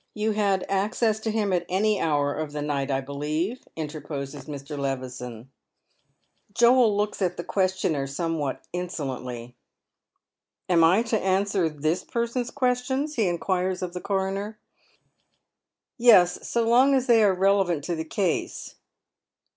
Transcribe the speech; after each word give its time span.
"You 0.14 0.32
had 0.32 0.66
access 0.68 1.20
to 1.20 1.30
him 1.30 1.52
at 1.52 1.64
any 1.68 2.00
hour 2.00 2.34
of 2.34 2.50
the 2.50 2.60
night, 2.60 2.90
I 2.90 3.00
believe?" 3.00 3.68
interposes 3.76 4.48
Mi. 4.48 4.58
Levison. 4.76 5.48
Joel 6.54 6.96
looks 6.96 7.22
at 7.22 7.36
the 7.36 7.44
questioner 7.44 8.08
somewhat 8.08 8.66
insolently." 8.72 9.54
Am 10.68 10.82
I 10.82 11.02
to 11.04 11.20
answer 11.20 11.68
this 11.68 12.02
person's 12.02 12.50
questions?" 12.50 13.14
he 13.14 13.28
inquires 13.28 13.80
of 13.80 13.92
the 13.94 14.00
coroner." 14.00 14.58
Yes, 15.98 16.48
so 16.48 16.66
long 16.66 16.92
as 16.96 17.06
they 17.06 17.22
are 17.22 17.32
relevant 17.32 17.84
to 17.84 17.94
the 17.94 18.04
case." 18.04 18.74